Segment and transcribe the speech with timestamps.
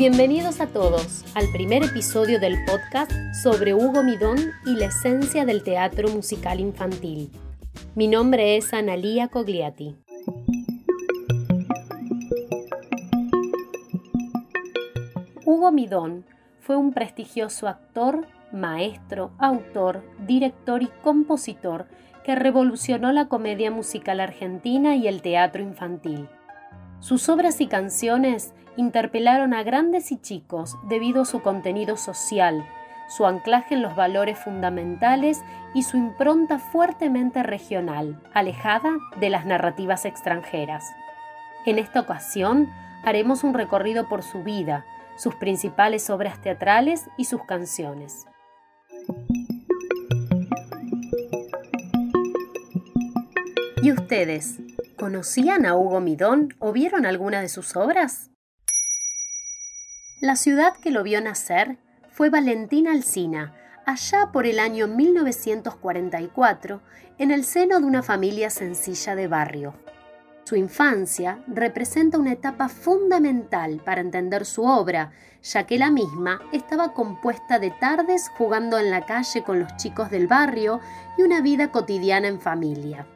[0.00, 3.12] Bienvenidos a todos al primer episodio del podcast
[3.42, 7.30] sobre Hugo Midón y la esencia del teatro musical infantil.
[7.94, 9.94] Mi nombre es Analía Cogliati.
[15.44, 16.24] Hugo Midón
[16.60, 21.88] fue un prestigioso actor, maestro, autor, director y compositor
[22.24, 26.26] que revolucionó la comedia musical argentina y el teatro infantil.
[27.00, 32.66] Sus obras y canciones interpelaron a grandes y chicos debido a su contenido social,
[33.08, 35.42] su anclaje en los valores fundamentales
[35.74, 40.90] y su impronta fuertemente regional, alejada de las narrativas extranjeras.
[41.66, 42.70] En esta ocasión
[43.04, 44.86] haremos un recorrido por su vida,
[45.16, 48.24] sus principales obras teatrales y sus canciones.
[53.82, 54.58] ¿Y ustedes?
[54.96, 58.30] ¿Conocían a Hugo Midón o vieron alguna de sus obras?
[60.20, 61.78] La ciudad que lo vio nacer
[62.10, 63.54] fue Valentina Alsina,
[63.86, 66.82] allá por el año 1944,
[67.16, 69.72] en el seno de una familia sencilla de barrio.
[70.44, 76.92] Su infancia representa una etapa fundamental para entender su obra, ya que la misma estaba
[76.92, 80.80] compuesta de tardes jugando en la calle con los chicos del barrio
[81.16, 83.06] y una vida cotidiana en familia.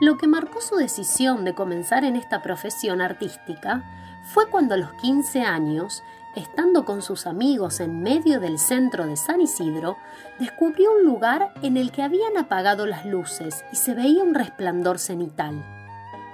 [0.00, 3.84] Lo que marcó su decisión de comenzar en esta profesión artística
[4.24, 6.02] fue cuando a los 15 años,
[6.34, 9.96] estando con sus amigos en medio del centro de San Isidro,
[10.38, 14.98] descubrió un lugar en el que habían apagado las luces y se veía un resplandor
[14.98, 15.64] cenital.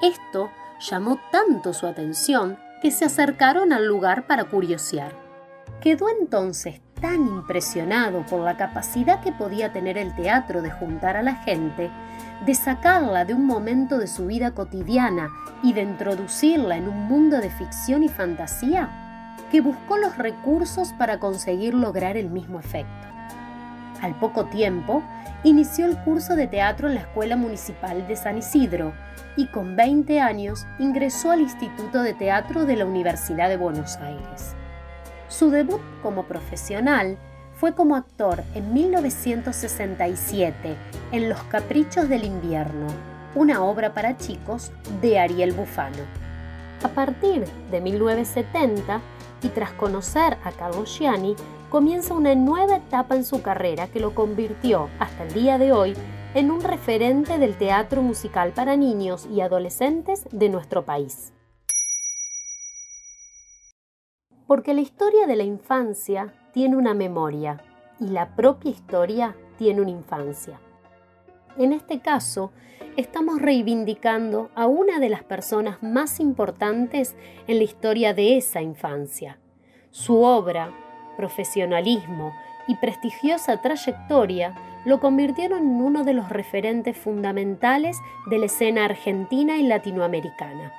[0.02, 5.12] Esto llamó tanto su atención que se acercaron al lugar para curiosear.
[5.80, 11.22] Quedó entonces tan impresionado por la capacidad que podía tener el teatro de juntar a
[11.22, 11.90] la gente,
[12.44, 15.28] de sacarla de un momento de su vida cotidiana
[15.62, 19.07] y de introducirla en un mundo de ficción y fantasía,
[19.50, 23.08] que buscó los recursos para conseguir lograr el mismo efecto.
[24.02, 25.02] Al poco tiempo,
[25.44, 28.92] inició el curso de teatro en la Escuela Municipal de San Isidro
[29.36, 34.54] y con 20 años ingresó al Instituto de Teatro de la Universidad de Buenos Aires.
[35.28, 37.18] Su debut como profesional
[37.54, 40.76] fue como actor en 1967
[41.12, 42.86] en Los Caprichos del Invierno,
[43.34, 46.04] una obra para chicos de Ariel Bufano.
[46.82, 49.00] A partir de 1970,
[49.42, 51.36] y tras conocer a Carlos Gianni,
[51.70, 55.94] comienza una nueva etapa en su carrera que lo convirtió, hasta el día de hoy,
[56.34, 61.32] en un referente del teatro musical para niños y adolescentes de nuestro país.
[64.46, 67.62] Porque la historia de la infancia tiene una memoria
[68.00, 70.60] y la propia historia tiene una infancia.
[71.58, 72.52] En este caso,
[72.96, 77.16] estamos reivindicando a una de las personas más importantes
[77.48, 79.38] en la historia de esa infancia.
[79.90, 80.70] Su obra,
[81.16, 82.32] profesionalismo
[82.68, 84.54] y prestigiosa trayectoria
[84.84, 87.98] lo convirtieron en uno de los referentes fundamentales
[88.30, 90.72] de la escena argentina y latinoamericana.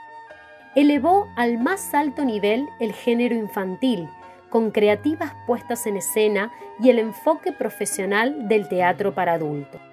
[0.76, 4.08] Elevó al más alto nivel el género infantil,
[4.50, 9.89] con creativas puestas en escena y el enfoque profesional del teatro para adultos.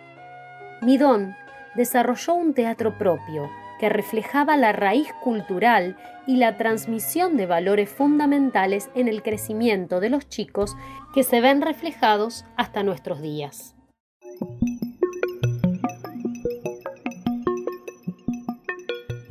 [0.87, 1.35] Midón
[1.75, 5.97] desarrolló un teatro propio que reflejaba la raíz cultural
[6.29, 10.77] y la transmisión de valores fundamentales en el crecimiento de los chicos
[11.13, 13.75] que se ven reflejados hasta nuestros días.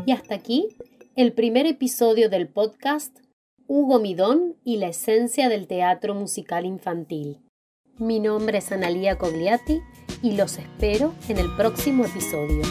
[0.06, 0.76] Y hasta aquí
[1.16, 3.18] el primer episodio del podcast
[3.66, 7.40] Hugo Midón y la esencia del teatro musical infantil.
[7.98, 9.80] Mi nombre es Analía Cogliati
[10.26, 12.64] y los espero en el próximo episodio.